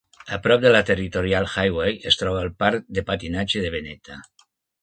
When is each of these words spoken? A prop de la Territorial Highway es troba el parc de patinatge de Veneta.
A 0.35 0.37
prop 0.45 0.61
de 0.63 0.69
la 0.71 0.79
Territorial 0.87 1.45
Highway 1.51 1.93
es 2.13 2.19
troba 2.23 2.41
el 2.47 2.51
parc 2.65 2.91
de 2.99 3.07
patinatge 3.11 3.63
de 3.67 3.73
Veneta. 3.77 4.19